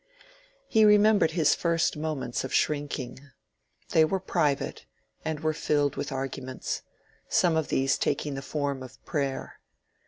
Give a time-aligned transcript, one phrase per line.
[0.67, 3.19] He remembered his first moments of shrinking.
[3.91, 4.87] They were private,
[5.23, 6.81] and were filled with arguments;
[7.29, 9.59] some of these taking the form of prayer.